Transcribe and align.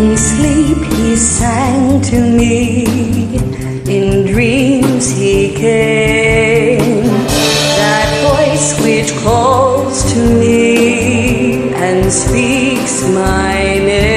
In 0.00 0.16
sleep 0.16 0.78
he 0.94 1.14
sang 1.14 2.00
to 2.10 2.18
me, 2.38 2.86
in 3.86 4.24
dreams 4.32 5.10
he 5.10 5.54
came. 5.54 7.04
That 7.80 8.08
voice 8.28 8.80
which 8.82 9.12
calls 9.22 10.10
to 10.14 10.20
me 10.40 11.74
and 11.74 12.10
speaks 12.10 13.02
my 13.10 13.78
name. 13.88 14.09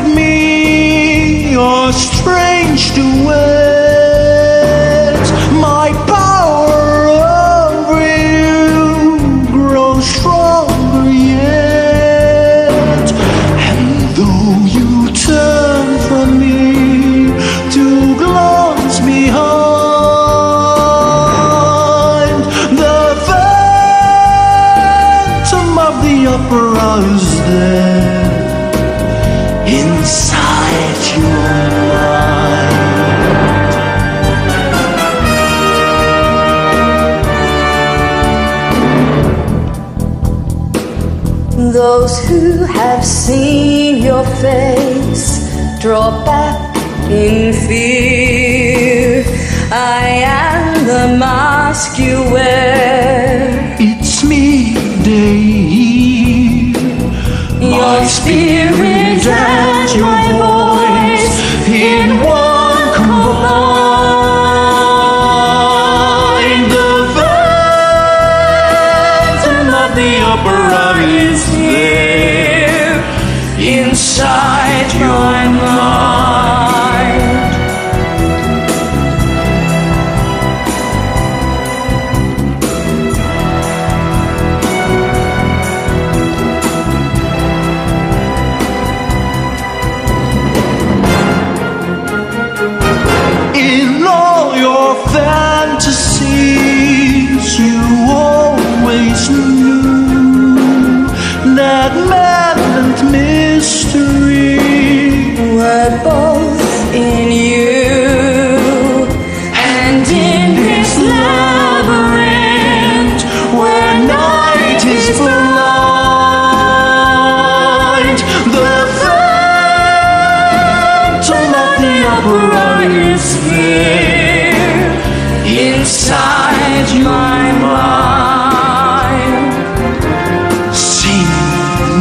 With 0.00 0.14
me, 0.14 1.50
you're 1.52 1.92
strange 1.92 2.92
to 2.94 3.02
words. 3.26 5.30
My 5.52 5.92
power 6.06 7.08
over 7.08 8.00
you 8.00 9.46
grows 9.46 10.06
stronger 10.06 11.10
yet. 11.10 13.12
And 13.68 13.88
though 14.16 14.56
you 14.76 14.90
turn 15.12 15.98
from 16.08 16.28
me 16.38 17.32
to 17.74 17.84
glance 18.16 18.96
behind, 19.00 19.40
the 22.78 23.00
phantom 23.26 25.68
of 25.78 25.94
the 26.02 26.26
opera 26.26 26.90
is 27.14 27.26
there 27.46 28.19
inside 29.78 31.00
your 31.16 31.46
mind. 31.92 32.50
Those 41.72 42.14
who 42.26 42.64
have 42.64 43.04
seen 43.04 44.02
your 44.02 44.24
face 44.42 45.48
draw 45.80 46.10
back 46.24 46.76
in 47.08 47.52
fear. 47.52 49.24
I 49.72 50.06
am 50.24 50.86
the 50.86 51.16
mask 51.18 51.98
you 51.98 52.22
wear. 52.32 53.76
It's 53.78 54.24
me, 54.24 54.74
they 55.04 55.38
hear. 55.74 56.10
Your 57.60 58.04
spirit 58.06 58.79
and 59.30 60.00
my 60.00 60.32
voice 60.38 61.34
in 61.68 62.08
one 62.18 62.86
combined. 62.94 63.50
The 66.70 66.92
phantom 69.44 69.68
of 69.84 69.90
the 69.94 70.12
opera 70.32 70.86
is 71.06 71.40
there 71.52 72.98
inside 73.58 74.88
your 74.94 75.32
mind. 75.62 76.39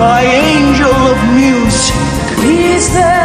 my 0.00 0.22
angel 0.22 0.96
of 1.12 1.18
music. 1.34 1.94
please. 2.40 2.94
there 2.94 3.19